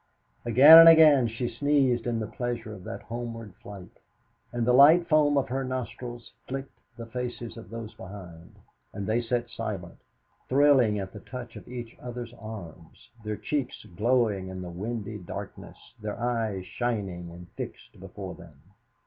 [0.45, 3.99] Again and again she sneezed in the pleasure of that homeward flight,
[4.51, 8.55] and the light foam of her nostrils flicked the faces of those behind.
[8.93, 9.99] And they sat silent,
[10.49, 15.77] thrilling at the touch of each other's arms, their cheeks glowing in the windy darkness,
[16.01, 18.59] their eyes shining and fixed before them.